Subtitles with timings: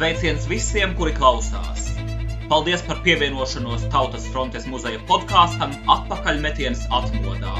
[0.00, 1.92] Sveiciens visiem, kuri klausās!
[2.48, 7.52] Paldies par pievienošanos Tautas frontes muzeja podkāstam Atpakaļmetiens atmodā.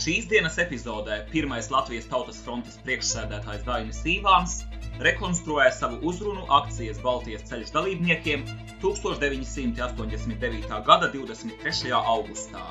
[0.00, 4.56] Šīs dienas epizodē pirmais Latvijas Tautas frontes priekšsēdētājs Dainis Īvāns
[5.04, 8.48] rekonstruēja savu uzrunu akcijas Baltijas ceļš dalībniekiem
[8.80, 10.80] 1989.
[10.88, 11.92] gada 23.
[12.00, 12.64] augustā.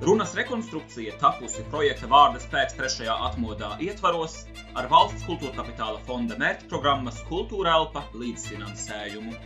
[0.00, 4.36] Runas rekonstrukcija tapusi projekta Vārda spēks trešajā atmodā ietvaros
[4.80, 9.36] ar valsts kultūra kapitāla fonda mērķprogrammas Kultūra elpa līdzfinansējumu.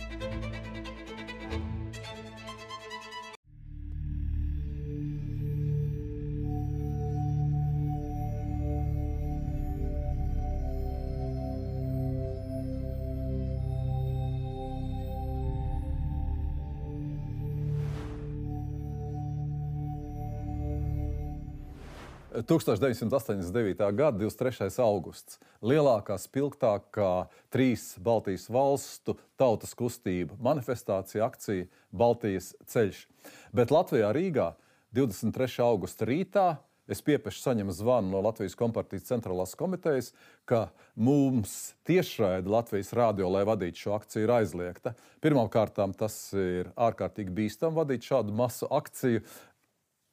[22.46, 23.92] -1989.
[23.92, 24.68] gada 23.
[24.84, 25.38] augusts.
[25.64, 33.06] Lielākā, spilgtākā trīs Baltijas valstu tautas kustība, manifestācija, akcija Baltijas ceļš.
[33.56, 34.50] Bet Latvijā, Rīgā
[34.92, 35.48] 23.
[35.64, 36.46] augusta rītā
[36.84, 40.12] es piepeši saņemu zvanu no Latvijas Kompartijas centrālās komitejas,
[40.44, 40.66] ka
[41.00, 44.92] mums tiešraide Latvijas rādio, lai vadītu šo akciju, ir aizliegta.
[45.24, 49.24] Pirmkārt, tas ir ārkārtīgi bīstami vadīt šādu masu akciju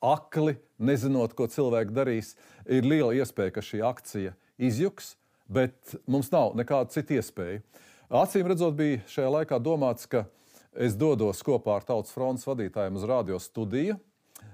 [0.01, 2.33] akli, nezinot, ko cilvēki darīs,
[2.65, 5.15] ir liela iespēja, ka šī akcija izjuks,
[5.51, 7.61] bet mums nav nekāda cita iespēja.
[8.21, 10.25] Acīm redzot, bija šajā laikā domāts, ka
[10.75, 13.97] es dodos kopā ar Tautas fronts vadītājiem uz radio studiju.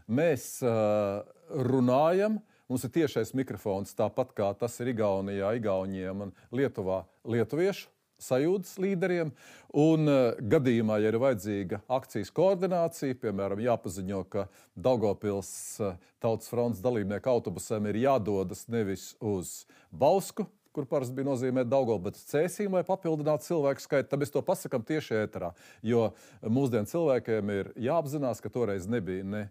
[0.07, 7.05] Mēs uh, runājam, mums ir tiešais mikrofons, tāpat kā tas ir Igaunijā, Igauniem un Lietuvā,
[7.25, 7.89] Lietuviešu
[8.21, 9.31] sajūtas līderiem.
[9.77, 15.51] Un uh, gadījumā, ja ir vajadzīga akcijas koordinācija, piemēram, jāpaziņo, ka Daugopils
[15.83, 22.11] uh, tautas fronts dalībnieku autobusam ir jādodas nevis uz Bausku, kur parasti bija nozīmē Daugopu,
[22.11, 25.49] bet cēsīm, lai papildinātu cilvēku skaitu, tad mēs to pasakām tieši ēterā.
[25.81, 26.11] Jo
[26.45, 29.47] mūsdienu cilvēkiem ir jāapzinās, ka toreiz nebija ne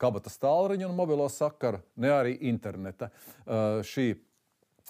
[0.00, 3.10] kabatas tālruņa un mobilo sakaru, ne arī interneta.
[3.44, 3.82] Uh,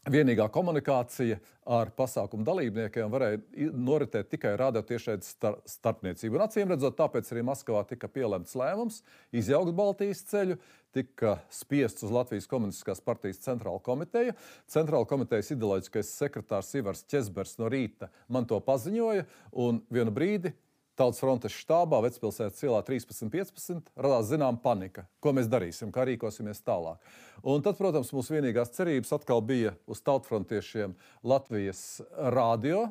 [0.09, 1.37] Vienīgā komunikācija
[1.69, 6.39] ar pasākumu dalībniekiem varēja noritēt tikai radiotiešais star starpniecību.
[6.39, 9.03] Un, acīm redzot, tāpēc arī Maskavā tika pielemts lēmums
[9.37, 10.57] izjaukt Baltijas ceļu,
[10.97, 14.33] tika spiests uz Latvijas Komunistiskās partijas centrāla komiteja.
[14.73, 20.57] Centrāla komitejas ideoloģiskais sekretārs Ivars Česbers no rīta man to paziņoja, un vienu brīdi
[21.01, 23.87] Tautas frontes štābā Vecpilsētas ielā 13.15.
[23.97, 25.07] radās zināma panika.
[25.25, 27.01] Ko mēs darīsim, kā rīkosimies tālāk.
[27.41, 30.93] Un tad, protams, mūsu vienīgās cerības atkal bija uz tautfrontiešiem
[31.25, 32.03] Latvijas
[32.37, 32.91] rādio.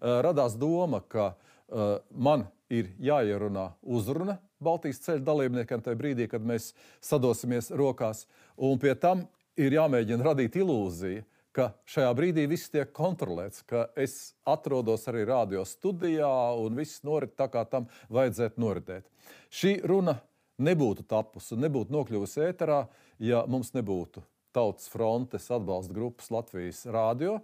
[0.00, 6.72] Radās doma, ka uh, man ir jāierunā uzruna Baltijas ceļa dalībniekiem tajā brīdī, kad mēs
[7.04, 8.24] sadosimies rokās.
[8.56, 9.26] Un pie tam
[9.60, 15.64] ir jāmēģina radīt ilūziju, ka šajā brīdī viss tiek kontrolēts, ka es atrodos arī radio
[15.66, 16.30] studijā
[16.60, 19.08] un viss norit tā, kā tam vajadzētu noritēt.
[19.50, 20.18] Šī runa
[20.60, 22.84] nebūtu tapusi un nebūtu nokļuvusi ēterā,
[23.18, 27.36] ja mums nebūtu Tautas frontes atbalsta grupas Latvijas rādio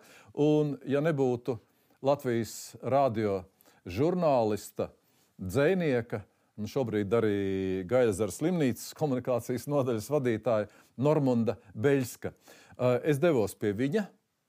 [0.42, 1.54] un ja nebūtu
[2.02, 3.44] Latvijas rādio
[3.86, 4.88] žurnālista,
[5.38, 6.24] dzēnieka,
[6.58, 7.38] un šobrīd arī
[7.86, 12.32] Gailzara slimnīcas komunikācijas nodaļas vadītāja Normunda Beļska.
[12.32, 12.65] Eh,
[13.04, 14.06] es devos pie viņa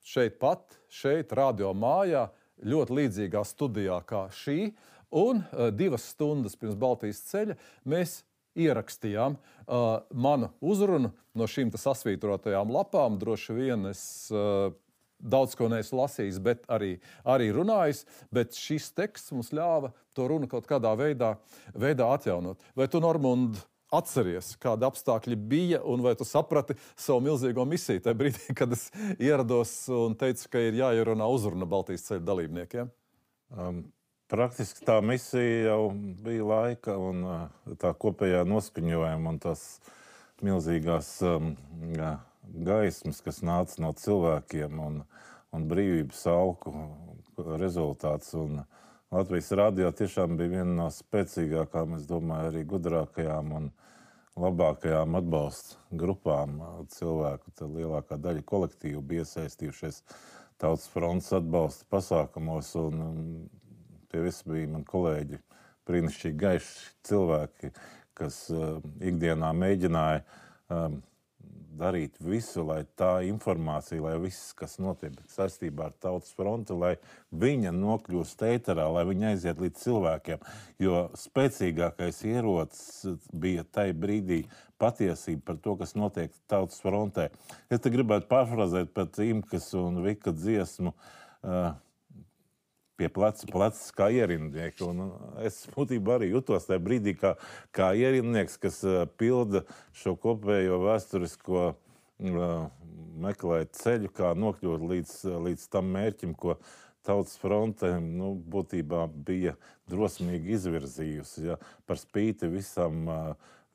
[0.07, 2.27] šeit pat, šeit, radio mājā,
[2.63, 4.71] ļoti līdzīgā studijā kā šī.
[5.17, 7.55] Un uh, divas stundas pirms Baltijas ceļa
[7.87, 8.21] mēs
[8.57, 13.19] ierakstījām uh, manu uzrunu no šīm sasvītrotajām lapām.
[13.21, 14.01] Droši vien es
[14.33, 14.73] uh,
[15.19, 18.03] daudz ko neesmu lasījis, bet arī, arī runājis.
[18.33, 21.35] Bet šis teksts mums ļāva to runu kaut kādā veidā,
[21.77, 22.63] veidā atjaunot.
[22.77, 23.61] Vai tu, Normund,
[23.93, 28.89] Atceries, kādi apstākļi bija, un vai tu saprati savu milzīgo misiju tajā brīdī, kad es
[29.15, 32.89] ierados un teicu, ka ir jāierunā uzruna Baltijas ceļa dalībniekiem?
[33.55, 33.85] Um,
[34.27, 39.63] praktiski tā misija jau bija laika un uh, tā kopējā noskaņojuma un tās
[40.43, 41.53] milzīgās um,
[41.95, 42.17] jā,
[42.67, 44.99] gaismas, kas nāca no cilvēkiem un,
[45.55, 46.75] un brīvības augu
[47.55, 48.35] rezultāts.
[48.35, 53.69] Un, uh, Latvijas radio tiešām bija viena no spēcīgākajām, es domāju, arī gudrākajām un
[54.35, 56.57] labākajām atbalsta grupām.
[56.91, 60.01] Cilvēku lielākā daļa kolektīvu bija iesaistījušies
[60.59, 62.99] Tautas fronts atbalsta pasākumos, un,
[64.11, 65.39] tie visi bija mani kolēģi,
[65.87, 67.71] brīnišķīgi gaiši cilvēki,
[68.17, 70.23] kas uh, ikdienā mēģināja
[70.73, 70.99] um,
[71.77, 76.95] darīt visu, lai tā informācija, lai viss, kas notiek saistībā ar tautas fronti, lai
[77.31, 80.45] viņa nokļūst ēterā, lai viņa aiziet līdz cilvēkiem.
[80.83, 84.43] Jo spēcīgākais ierocis bija tajā brīdī
[84.81, 87.29] patiesība par to, kas notiek tautas frontē.
[87.69, 90.93] Es te gribētu pārfrazēt pat Imkas un Vika dziesmu.
[91.47, 91.71] Uh,
[92.97, 94.85] pie pleca, pleca kā ierindnieki.
[94.87, 95.13] Un uh,
[95.47, 97.35] es būtībā arī jutos tajā brīdī, kā,
[97.75, 99.63] kā ierindnieks, kas uh, pilda
[99.97, 102.49] šo kopējo vēsturisko uh,
[103.17, 105.15] meklēt ceļu, kā nokļūt līdz,
[105.47, 106.57] līdz tam mērķim, ko
[107.07, 109.53] Tautas fronte nu, būtībā bija
[109.87, 111.45] drosmīgi izvirzījusi.
[111.47, 111.55] Ja,
[111.87, 113.07] par spīti visam,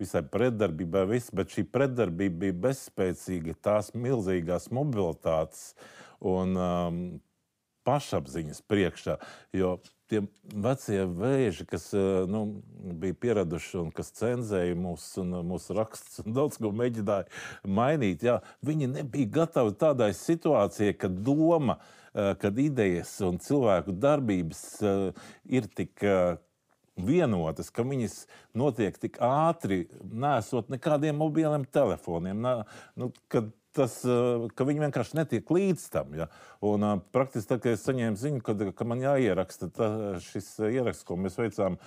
[0.01, 5.71] visai pretdarbībai, vis, bet šī pretdarbība bija bezspēcīga, tās milzīgās mobilitātes.
[6.21, 6.99] Un, um,
[7.87, 9.19] pašapziņas priekšā.
[9.57, 9.77] Jo
[10.13, 10.21] tie
[10.65, 12.45] vecie vēži, kas eh, nu,
[13.01, 17.29] bija pieraduši un kas cenzēja mūsu, mūsu rakstus un daudz ko mēģināja
[17.65, 21.79] mainīt, jā, viņi nebija gatavi tādai situācijai, kad doma,
[22.13, 25.29] eh, kad idejas un cilvēku darbības eh,
[25.61, 26.05] ir tik
[27.03, 28.27] vienotas, ka viņas
[28.59, 32.45] notiek tik ātri, nesot nekādiem mobiliem telefoniem.
[33.01, 33.99] Nu, kad tas,
[34.57, 36.13] ka viņi vienkārši netiek līdz tam.
[36.17, 36.29] Ja?
[36.63, 39.89] Un, uh, praktiski kad es saņēmu ziņu, ka, ka man jāieraksta tā,
[40.23, 41.79] šis ieraksts, ko mēs veicām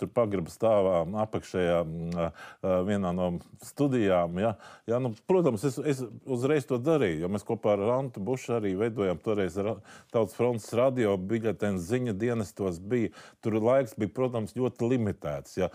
[0.00, 2.46] tur pagraba stāvā apakšējā uh,
[2.88, 3.28] vienā no
[3.64, 4.40] studijām.
[4.42, 4.54] Ja?
[4.90, 8.74] Ja, nu, protams, es, es uzreiz to darīju, jo mēs kopā ar Rantu Bušu arī
[8.78, 9.56] veidojām toreiz
[10.12, 13.12] Tautas frontes radio biļetens ziņa dienestos bija.
[13.44, 15.56] Tur laiks bija, protams, ļoti limitēts.
[15.60, 15.70] Ja?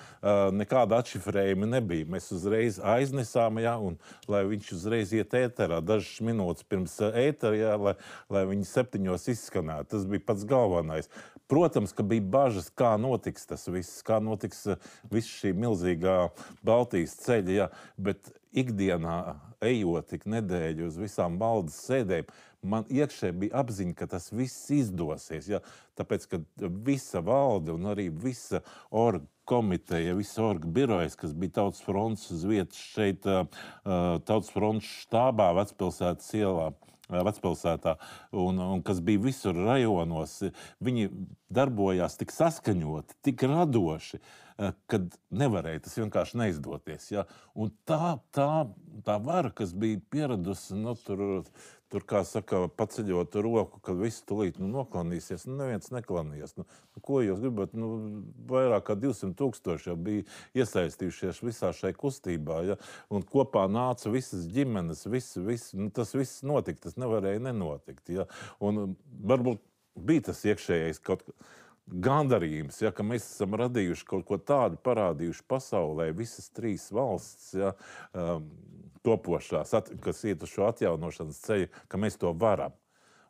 [0.54, 2.10] Nekāda atšifrējuma nebija.
[2.12, 3.78] Mēs uzreiz aiznesām, ja?
[3.80, 3.98] un
[4.32, 7.76] lai viņš uzreiz iet ēterā dažas minūtes pirms ētera, ja?
[7.78, 7.96] lai,
[8.32, 9.92] lai viņi septiņos izskanētu.
[9.94, 11.12] Tas bija pats galvenais.
[11.52, 14.70] Protams, ka bija bažas, kā notiks tas viss, kā notiks
[15.12, 16.30] viss šī milzīgā
[16.64, 17.68] Baltijas ceļa, ja?
[18.00, 19.18] bet ikdienā
[19.64, 22.32] ejot tik nedēļu uz visām valdes sēdēm,
[22.64, 25.50] man iekšē bija apziņa, ka tas viss izdosies.
[25.52, 25.62] Ja?
[26.00, 26.42] Tāpēc, ka
[26.88, 32.46] visa valde un arī visa orga komiteja, visa orga birojas, kas bija Tautas fronts uz
[32.48, 33.28] vietas šeit,
[33.84, 36.72] Tautas fronts štābā, Vecpilsētas ielā.
[37.12, 37.98] Vecpilsētā,
[38.40, 40.38] un, un kas bija visur rajonos,
[40.80, 41.10] viņi
[41.52, 44.22] darbojās tik saskaņoti, tik radoši,
[44.92, 47.10] kad nevarēja tas vienkārši neizdoties.
[47.12, 47.26] Ja?
[47.58, 48.50] Un tā, tā,
[49.04, 51.44] tā vara, kas bija pieradusi nu, tur,
[51.92, 55.46] tur, kā saka, paceļot roku, kad viss tulīt nu, noklanīsies.
[55.50, 56.56] Nu, neviens neklanījās.
[56.60, 57.76] Nu, nu, ko jūs gribat?
[57.78, 57.92] Nu,
[58.50, 60.26] vairāk kā 200 tūkstoši jau bija
[60.64, 62.62] iesaistījušies visā šajā kustībā.
[62.72, 62.78] Ja?
[63.14, 66.88] Un kopā nāca visas ģimenes, visi, visi, nu, tas viss notika.
[66.88, 68.14] Tas nevarēja nenotikt.
[68.16, 68.28] Ja?
[68.64, 68.96] Un
[69.28, 69.64] varbūt
[70.00, 71.58] bija tas iekšējais kaut kas
[71.92, 77.74] gandarījums, ja, ka mēs esam radījuši kaut ko tādu, parādījuši pasaulē, visas trīs valsts, ja,
[78.16, 78.48] um,
[79.06, 82.76] topošās, at, kas iet uz šo atjaunošanas ceļu, ka mēs to varam.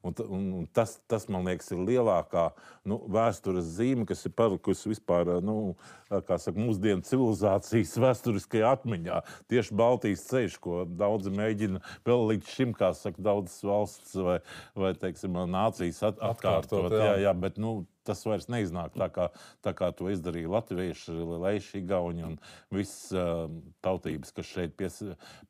[0.01, 2.47] Un, un, un tas, tas, man liekas, ir lielākā
[2.89, 5.75] nu, vēstures zīme, kas ir palikusi vispār nu,
[6.09, 9.21] saka, mūsdienu civilizācijas vēsturiskajā atmiņā.
[9.51, 14.39] Tieši Baltijas ceļš, ko daudzi mēģina vēl līdz šim, kā saka, daudzas valsts vai,
[14.77, 16.87] vai teiksim, nācijas at, atkārtot.
[16.87, 17.09] atkārtot jā.
[17.11, 17.75] Jā, jā, bet, nu,
[18.07, 19.27] tas vairs neiznāk tā, kā,
[19.61, 21.13] tā kā to izdarīja latvieši,
[21.45, 22.37] leiši, igauni un
[22.73, 23.43] visas uh,
[23.85, 25.01] tautības, kas šeit pies,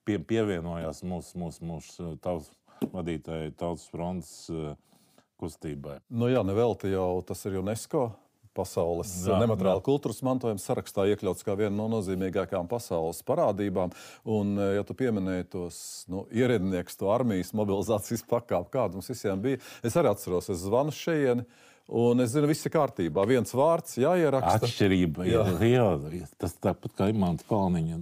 [0.08, 1.94] pie, pievienojās mūsu mūs, mūs,
[2.24, 2.52] tautas
[2.90, 4.74] vadītāji tautas fronts uh,
[5.42, 6.00] kustībai.
[6.10, 8.10] Nu jā, nevelti jau tas ir UNESCO
[8.58, 9.86] pasaules jā, nemateriāla jā.
[9.86, 13.94] kultūras mantojuma sarakstā iekļauts kā viena no nozīmīgākajām pasaules parādībām.
[14.28, 15.78] Un, ja tu pieminēji tos
[16.12, 20.96] nu, ierēdniekus, to armijas mobilizācijas pakāpi, kāda mums visiem bija, es arī atceros, es zvanu
[20.96, 21.46] šeit.
[21.92, 23.26] Un es zinu, viss ir kārtībā.
[23.28, 24.68] Viens vārds, jāieraksta.
[24.68, 25.42] Atšķirība jā.
[25.50, 26.28] ir liela.
[26.40, 27.98] Tas tāpat kā Imants Kalniņa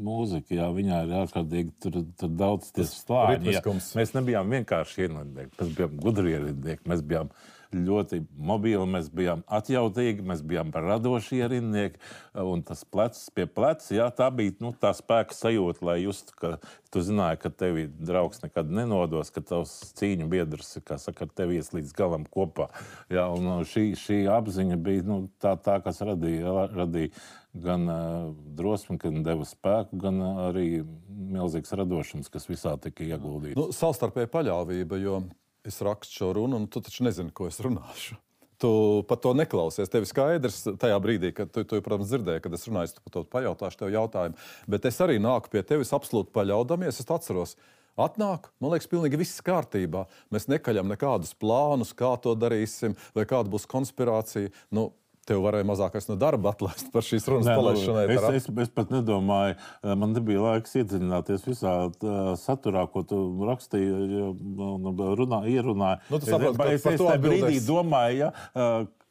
[0.00, 3.54] mūzika, jā, viņā ir ārkārtīgi tur, tur daudz slāņu.
[3.96, 6.84] Mēs nebijām vienkārši ierindnieki, mēs bijām gudri ierindnieki.
[6.90, 7.32] Mēs bijām
[7.74, 12.00] ļoti mobili, mēs bijām atjautīgi, mēs bijām radoši ierindnieki.
[12.42, 16.52] Un tas plecs pie pleca, jā, tā bija nu, tā spēka sajūta, lai justu, ka
[16.90, 21.70] tu zināji, ka tevi draugs nekad nenodos, ka tavs cīņu biedrs saka, ar tevi ies
[21.74, 22.70] līdz galam kopā.
[23.12, 27.14] Jā, un šī, šī apziņa bija nu, tā, tā, kas radīja, radīja
[27.54, 33.58] gan uh, drosmi, gan deva spēku, gan uh, arī milzīgs radošums, kas visā tika ieguldīts.
[33.58, 35.20] Nu, savstarpēja paļāvība, jo
[35.66, 38.18] es rakstu šo runu, un tu taču nezini, ko es runāšu.
[38.60, 38.70] Tu
[39.08, 39.88] pat to neklausies.
[39.88, 43.14] Tev ir skaidrs, tajā brīdī, kad tu, tu protams, dzirdēji, kad es runāju, tu par
[43.14, 44.36] to pajautāšu tev jautājumu.
[44.68, 47.00] Bet es arī nāku pie tevis absolūti paļaudamies.
[47.00, 47.56] Es atceros,
[47.96, 50.04] atnāk, man liekas, pilnīgi viss kārtībā.
[50.34, 54.52] Mēs nekaļam nekādus plānus, kā to darīsim, vai kāda būs konspirācija.
[54.76, 54.90] Nu,
[55.30, 58.04] tev varēja mazākais no darba atlaist par šīs runas Nē, nu, palaišanai.
[58.14, 63.20] es, es, es pat nedomāju, eh, man nebija laiks iedziļināties visā tā, saturā, ko tu
[63.48, 64.24] rakstīji,
[64.70, 66.02] un runā, ierunāji.
[66.10, 68.32] Nu, tu es, saproti, ka es, par es to brīdī domāju, ja,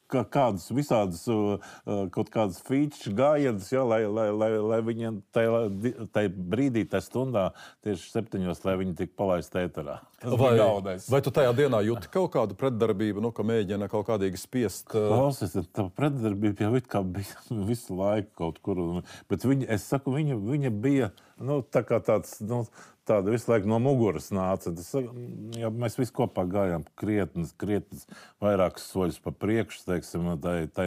[0.10, 5.22] ka kādas visādas uh, uh, kaut kādas feature gājienas, ja, lai, lai, lai, lai viņiem
[5.36, 7.46] tajā, brīdī, tajā stundā,
[7.86, 10.00] tieši septiņos, lai viņi tik palaisti ēterā.
[10.20, 10.52] Vai,
[11.08, 14.90] vai tu tajā dienā jūti kaut kādu pretdarbību, nu, ka mēģina kaut kādīgi spiest?
[14.92, 17.40] uh, Klausies, tā pretdarbība jau kā bija
[17.70, 18.84] visu laiku kaut kur.
[19.32, 22.40] Bet viņa, es saku, viņa, viņa bija nu, tā kā tāds.
[22.46, 22.66] Nu,
[23.10, 24.70] Tāda visu laiku no muguras nāca.
[24.78, 24.92] Tas,
[25.58, 27.98] ja mēs visi kopā gājām krietni, krietni
[28.44, 30.86] vairākus soļus pa priekšu, teiksim, tai, tai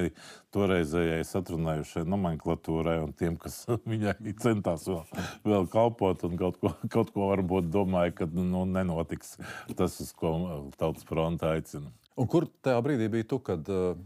[0.55, 5.03] toreizējai satrunājušai nomenklatūrai un tiem, kas viņai centās vēl,
[5.51, 9.35] vēl kalpot un kaut ko, kaut ko varbūt domāja, ka nu, nenotiks
[9.75, 10.37] tas, uz ko
[10.79, 11.91] tautas fronte aicina.
[12.23, 13.97] Un kur tajā brīdī bija tu, kad uh,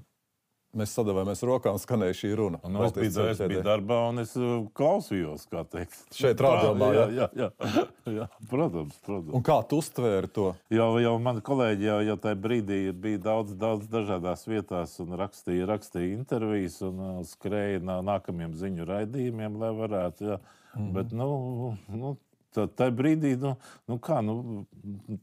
[0.77, 2.61] mēs sadavāmies rokām, skanēja šī runa?
[2.65, 5.97] Nu, es, biju, es biju darbā un es uh, klausījos, kā teikt.
[6.17, 7.49] Šeit rādījumā, jā, jā, jā,
[8.19, 8.29] jā.
[8.51, 9.33] Protams, protams.
[9.39, 10.51] Un kā tu uztvēri to?
[10.75, 15.71] Jau, jau mani kolēģi jau, jau tajā brīdī bija daudz, daudz dažādās vietās un rakstīja,
[15.71, 20.31] rakstīja intervijas un uh, skrēja nā, nākamajiem ziņu raidījumiem, lai varētu.
[20.33, 20.41] Jā.
[20.77, 20.93] Mm -hmm.
[20.93, 22.17] Bet, nu, nu,
[22.57, 23.53] tā- tajā brīdī, nu,
[23.91, 24.65] nu kā, nu,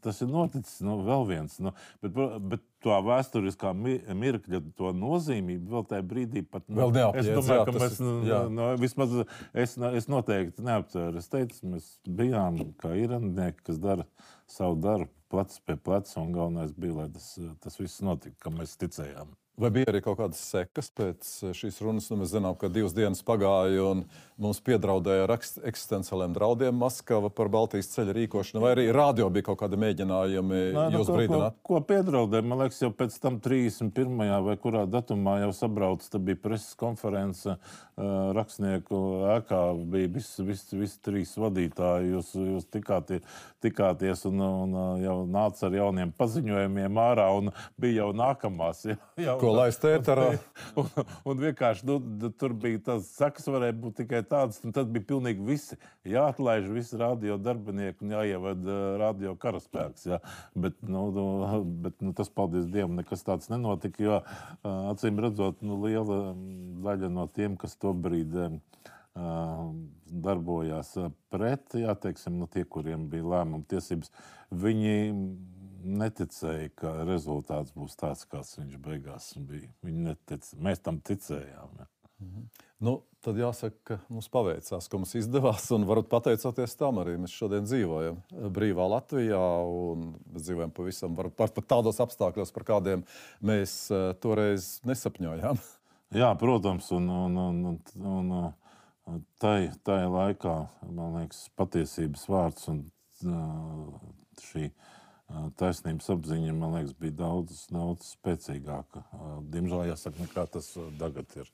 [0.05, 1.57] tas ir noticis nu, vēl viens.
[1.63, 1.73] Nu,
[2.05, 2.19] bet,
[2.53, 7.33] bet tā vēsturiskā mi- mirkļa to nozīmību vēl tajā brīdī pat nu, Vēl Es neapjēdz,
[7.39, 8.39] domāju, jā, ka mēs, ir- nu, jā.
[8.51, 9.17] nu, vismaz
[9.53, 11.17] es, es noteikti neaptvēru.
[11.23, 14.05] Es teicu, mēs bijām kā īrnieki, kas dara
[14.47, 17.31] savu darbu plecs pie pleca, un galvenais bija, lai tas,
[17.63, 19.31] tas viss notika, kam mēs ticējām.
[19.53, 22.07] Vai bija arī kaut kādas sekas pēc šīs runas?
[22.09, 23.99] Nu, mēs zinām, ka divas dienas pagāja un
[24.41, 29.59] mums piedraudēja ar eksistenciāliem draudiem Maskava par Baltijas ceļa rīkošanu, vai arī radio bija kaut
[29.61, 31.59] kādi mēģinājumi Nē, nu, jūs ko, ko, brīdināt?
[31.69, 32.47] ko piedraudēja?
[32.49, 34.23] Man liekas, jau pēc tam 31.
[34.47, 37.59] vai kurā datumā jau sabrauc, tad bija preses konference uh,
[38.33, 39.03] rakstnieku
[39.35, 39.61] ēkā.
[39.93, 42.09] Bija visi vis, vis trīs vadītāji.
[42.15, 43.21] Jūs, jūs tikātie,
[43.61, 48.85] tikāties un, un uh, jau nāca ar jauniem paziņojumiem ārā un bija jau nākamās.
[48.89, 48.97] Ja,
[49.29, 50.27] jau, Ko laist ēterā?
[50.79, 50.87] Un,
[51.29, 51.97] un vienkārši nu,
[52.39, 55.77] tur bija tas sekas, varēja būt tikai tādas, un tad bija pilnīgi visi.
[56.09, 60.07] Jāatlaiž visi radio darbinieki un jāievada uh, radio karaspēks.
[60.09, 60.19] Jā.
[60.57, 61.27] Bet, nu, nu,
[61.85, 64.01] bet nu, tas, paldies Dievam, nekas tāds nenotika.
[64.01, 66.21] Jo uh, acīm redzot, nu, liela
[66.87, 69.69] daļa no tiem, kas to brīdi uh,
[70.25, 70.95] darbojās
[71.33, 74.09] pret, jā, teiksim, nu, tie, kuriem bija lēmuma tiesības,
[74.63, 74.95] viņi
[75.83, 79.71] neticēja, ka rezultāts būs tāds, kāds viņš beigās bija.
[79.85, 81.75] Viņi netic, mēs tam ticējām.
[81.79, 81.89] Ja.
[82.83, 87.35] Nu, tad jāsaka, ka mums paveicās, ka mums izdevās, un varbūt pateicoties tam arī mēs
[87.35, 88.17] šodien dzīvojam
[88.55, 89.43] brīvā Latvijā.
[90.33, 93.05] Mēs dzīvojam pavisam pat, tādos apstākļos, par kādiem
[93.43, 95.61] mēs uh, toreiz nesapņojām.
[96.19, 98.33] Jā, protams, un, un, un, un,
[99.07, 100.57] un tai, tai laikā,
[100.91, 102.83] man liekas, patiesības vārds un
[103.23, 104.11] uh,
[104.51, 104.67] šī
[105.59, 109.03] taisnības apziņa, man liekas, bija daudz, daudz spēcīgāka.
[109.53, 111.49] Diemžēl jāsaka, nekā tas uh, tagad ir.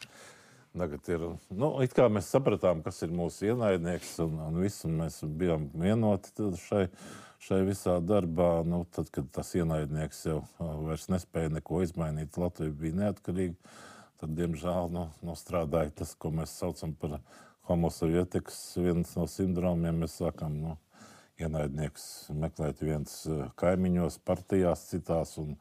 [0.80, 1.24] Tagad ir
[1.58, 1.72] nu,
[2.14, 6.84] mēs sapratām, kas ir mūsu ienaidnieks, un, un, visu, un mēs bijām vienoti šai,
[7.42, 8.62] šai visā darbā.
[8.68, 13.58] Nu, tad, kad tas ienaidnieks jau vairs nespēja neko izmainīt, Latvija bija neatkarīga.
[14.22, 17.18] Tad, diemžēl, nu, nostrādāja tas, ko mēs saucam par
[17.70, 20.04] homosovietikas viens no sindromiem.
[20.04, 20.78] Mēs sākam nu,
[21.44, 25.38] ienaidnieks meklēt viens uh, kaimiņos, partijās, citās.
[25.42, 25.56] Un,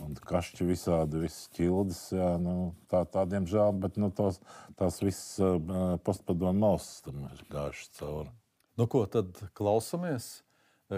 [0.00, 4.38] Un kašķi visādi, visas ķildes, jā, nu, tā, tā diemžēl, bet nu, tos,
[4.80, 8.32] tās visas uh, postpadomu mausas tam ir gājušas cauri.
[8.80, 10.30] Nu, ko tad klausamies?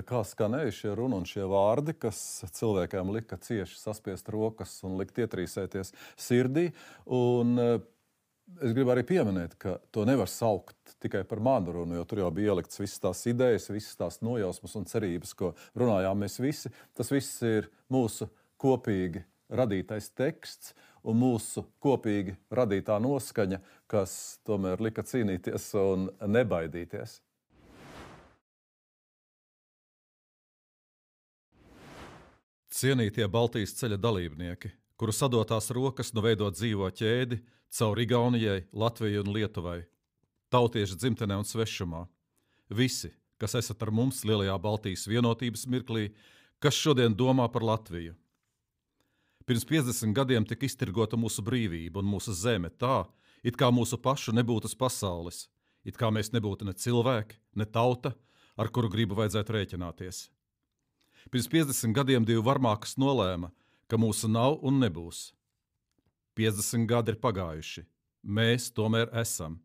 [0.06, 2.18] Kā skanēja šie runa un šie vārdi, kas
[2.56, 6.72] cilvēkiem lika cieši saspiest rokas un likt ietrīsēties sirdī.
[7.06, 7.76] Un, eh,
[8.62, 12.30] es gribu arī pieminēt, ka to nevar saukt tikai par manu runu, jo tur jau
[12.34, 16.72] bija ieliktas visas tās idejas, visas tās nojausmas un cerības, ko runājām mēs visi.
[16.96, 18.28] Tas viss ir mūsu
[18.60, 19.24] kopīgi
[19.54, 20.72] radītais teksts
[21.04, 23.60] un mūsu kopīgi radītā noskaņa,
[23.90, 27.20] kas tomēr lika cīnīties un nebaidīties.
[32.74, 37.40] Cienītie Baltijas ceļa dalībnieki, kuru sadotās rokas nu veidot dzīvo ķēdi
[37.74, 39.82] cauri Igaunijai, Latvijai un Lietuvai,
[40.54, 42.04] tautiešu dzimtenē un svešumā.
[42.70, 46.12] Visi, kas esat ar mums lielajā Baltijas vienotības mirklī,
[46.62, 48.14] kas šodien domā par Latviju.
[49.44, 53.02] Pirms 50 gadiem tika iztirgota mūsu brīvība un mūsu zeme tā,
[53.44, 55.48] it kā mūsu pašu nebūtu pasaules,
[55.84, 58.14] it kā mēs nebūtu ne cilvēki, ne tauta,
[58.56, 60.28] ar kuru gribu vajadzētu rēķināties.
[61.28, 63.50] Pirms 50 gadiem divi varmākas nolēma,
[63.88, 65.32] ka mūsu nav un nebūs.
[66.38, 67.84] 50 gadi ir pagājuši.
[68.24, 69.60] Mēs tomēr esam.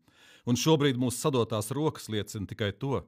[0.46, 3.02] Un šobrīd mūsu sadotās rokas liecina tikai to,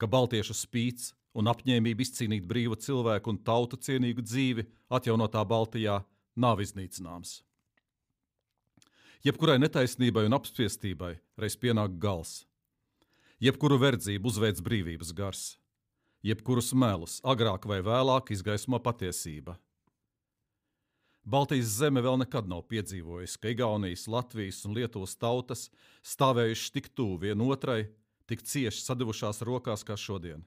[0.00, 6.00] ka Baltiešu spīts un apņēmība izcīnīt brīvu cilvēku un tautu cienīgu dzīvi atjaunotā Baltijā
[6.36, 7.40] nav iznīcināms.
[9.26, 12.46] Jebkurai netaisnībai un apspiestībai reiz pienāk gals.
[13.40, 15.42] Jebkuru verdzību uzveic brīvības gars,
[16.24, 19.58] jebkurus melus agrāk vai vēlāk izgaismo patiesība.
[21.24, 25.66] Baltijas zeme vēl nekad nav piedzīvojusi, ka Igaunijas, Latvijas un Lietuvas tautas
[26.06, 27.90] stāvējušas tik tuvu vienotrai,
[28.26, 30.42] tik cieši sadevušās rokās kā šodien.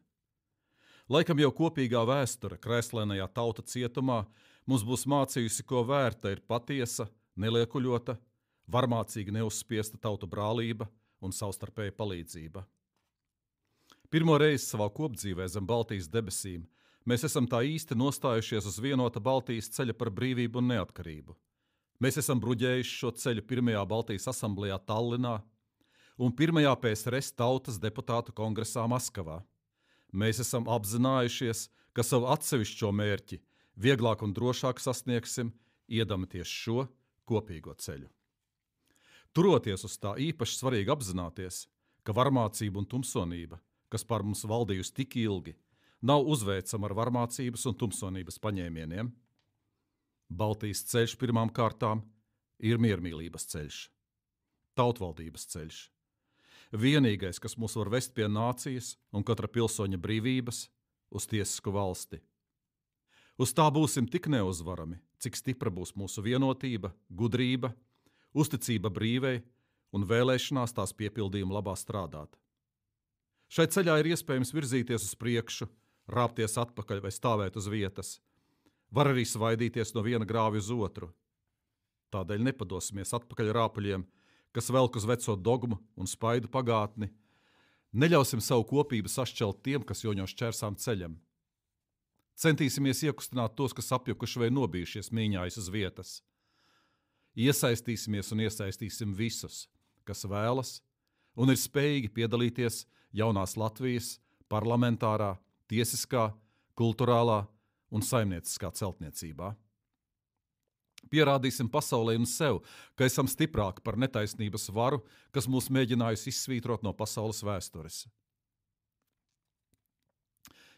[1.12, 4.24] Laikam jau kopīgā vēsture krēslēnajā tauta cietumā
[4.66, 8.16] mums būs mācījusi, ko vērta ir patiesa, neliekuļota,
[8.72, 10.88] varmācīgi neuzspiesta tautu brālība
[11.22, 12.64] un savstarpēja palīdzība.
[14.10, 16.66] Pirmo reizi savā kopdzīvē zem Baltijas debesīm
[17.10, 21.36] mēs esam tā īsti nostājušies uz vienota Baltijas ceļa par brīvību un neatkarību.
[22.04, 25.38] Mēs esam bruģējuši šo ceļu pirmajā Baltijas asamblējā Tallinā
[26.18, 29.42] un pirmajā PSRS tautas deputātu kongresā Maskavā.
[30.14, 33.40] Mēs esam apzinājušies, ka savu atsevišķo mērķi
[33.80, 35.54] vieglāk un drošāk sasniegsim,
[35.90, 36.86] iedami tieši šo
[37.30, 38.10] kopīgo ceļu.
[39.34, 41.64] Turoties uz tā īpaši svarīgi apzināties,
[42.06, 43.58] ka varmācība un tumsonība,
[43.90, 45.56] kas par mums valdījusi tik ilgi,
[46.04, 49.12] nav uzveicama ar varmācības un tumsonības paņēmieniem.
[50.34, 52.04] Baltijas ceļš pirmām kārtām
[52.60, 53.80] ir miermīlības ceļš,
[54.78, 55.80] tautvaldības ceļš.
[56.74, 60.68] Vienīgais, kas mūs var vest pie nācijas un katra pilsoņa brīvības,
[61.14, 62.20] uz tiesisku valsti.
[63.38, 67.74] Uz tā būsim tik neuzvarami, cik stipra būs mūsu vienotība, gudrība
[68.34, 69.42] uzticība brīvei
[69.94, 72.34] un vēlēšanās tās piepildījuma labā strādāt.
[73.54, 75.68] Šai ceļā ir iespējams virzīties uz priekšu,
[76.10, 78.18] rāpties atpakaļ vai stāvēt uz vietas.
[78.94, 81.12] Var arī svaidīties no viena grāvja uz otru.
[82.14, 84.04] Tādēļ nepadosimies atpakaļ rāpuļiem,
[84.54, 87.10] kas velk uz veco dogmu un spaidu pagātni.
[87.94, 91.18] Neļausim savu kopību sašķelt tiem, kas joņo šķērsām ceļam.
[92.38, 96.14] Centīsimies iekustināt tos, kas apjukuši vai nobijušies mīņājas uz vietas
[97.36, 99.68] iesaistīsimies un iesaistīsim visus,
[100.06, 100.78] kas vēlas
[101.36, 102.84] un ir spējīgi piedalīties
[103.14, 104.18] jaunās Latvijas
[104.52, 105.36] parlamentārā,
[105.72, 106.32] tiesiskā,
[106.80, 107.44] kultūrālā
[107.94, 109.54] un saimnieciskā celtniecībā.
[111.12, 112.62] Pierādīsim pasaulē un sev,
[112.96, 115.02] ka esam stiprāki par netaisnības varu,
[115.36, 118.06] kas mūs mēģinājusi izsvītrot no pasaules vēstures.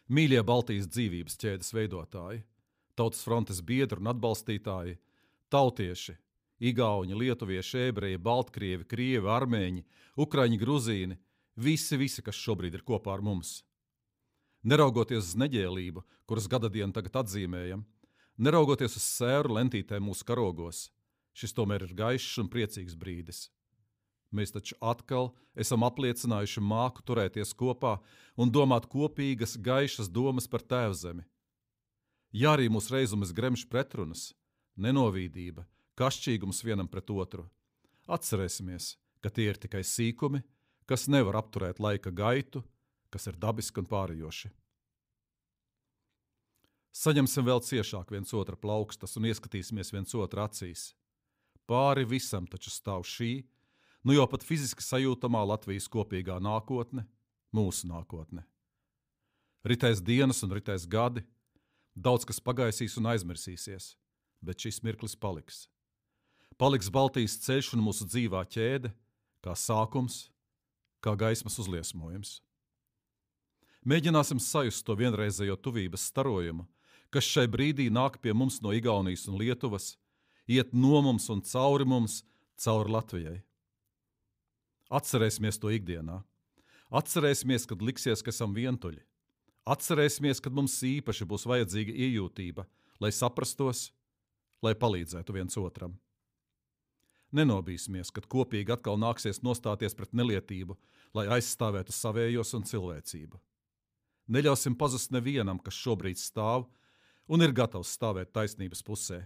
[0.06, 2.44] Mīļie Baltijas dzīvības ķēdes veidotāji,
[2.98, 4.98] tautas frontes biedri un atbalstītāji,
[5.50, 6.16] tautieši,
[6.56, 9.82] Igauni, lietuvieši, ebreji, baltkrievi, krievi, armēņi,
[10.16, 11.18] ukraiņi, gruzīni-
[11.66, 13.62] visi, visi, kas šobrīd ir kopā ar mums.
[14.66, 17.84] Neraugoties uz neģēlību, kuras gada dienu tagad atzīmējam,
[18.34, 20.88] neraugoties uz sēru lentītēm mūsu karogos,
[21.38, 23.44] šis tomēr ir gaišs un priecīgs brīdis.
[24.34, 28.00] Mēs taču atkal esam apliecinājuši māku turēties kopā
[28.34, 31.22] un domāt kopīgas, gaišas domas par tēvzemi.
[32.34, 34.32] Ja arī mūsu reizumas gremž pretrunas,
[34.74, 35.62] nenovīdība,
[35.94, 37.46] kašķīgums vienam pret otru.
[38.10, 40.42] Atcerēsimies, ka tie ir tikai sīkumi,
[40.90, 42.66] kas nevar apturēt laika gaitu,
[43.12, 44.50] kas ir dabiski un pārējoši.
[46.96, 50.94] Saņemsim vēl ciešāk viens otru plaukstas un ieskatīsimies viens otru acīs.
[51.68, 53.44] Pāri visam taču stāv šī,
[54.06, 57.04] nu jau pat fiziski sajūtamā Latvijas kopīgā nākotne,
[57.52, 58.46] mūsu nākotne.
[59.66, 61.26] Ritēs dienas un ritēs gadi,
[61.92, 63.96] daudz kas pagaisīs un aizmirsīsies,
[64.40, 65.66] bet šis mirklis paliks
[66.60, 68.90] paliks Baltijas ceļš un mūsu dzīvā ķēde,
[69.44, 70.26] kā sākums,
[71.04, 72.40] kā gaismas uzliesmojums.
[73.86, 76.64] Mēģināsim sajust to vienreizējo tuvības starojumu,
[77.14, 79.92] kas šai brīdī nāk pie mums no Igaunijas un Lietuvas,
[80.50, 82.24] iet no mums un cauri mums,
[82.58, 83.36] cauri Latvijai.
[84.90, 86.18] Atcerēsimies to ikdienā.
[86.90, 89.04] Atcerēsimies, kad liksies, ka esam vientuļi.
[89.66, 92.66] Atcerēsimies, kad mums īpaši būs vajadzīga iejūtība,
[93.02, 93.92] lai saprastos,
[94.62, 95.94] lai palīdzētu viens otram.
[97.34, 100.74] Nenobīsimies, kad kopīgi atkal nāksies nostāties pret nelietību,
[101.14, 103.42] lai aizstāvētu savējos un cilvēcību.
[104.26, 106.66] Neļausim pazust nevienam, kas šobrīd stāv
[107.30, 109.20] un ir gatavs stāvēt taisnības pusē.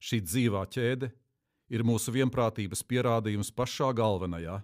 [0.00, 1.10] Šī dzīvā ķēde
[1.70, 4.58] ir mūsu vienprātības pierādījums pašā galvenajā.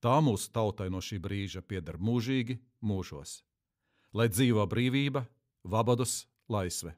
[0.00, 3.40] Tā mūsu tautai no šī brīža pieder mūžīgi mūžos.
[4.16, 5.26] Lai dzīvo brīvība,
[5.62, 6.94] vabadus, laisve!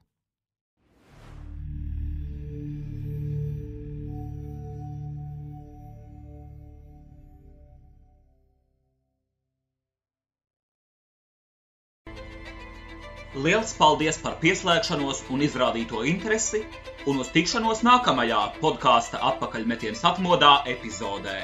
[13.34, 16.66] Liels paldies par pieslēgšanos un izrādīto interesi!
[17.10, 21.38] un uz tikšanos nākamajā podkāstu atpakaļmetienas atmodā epizodē.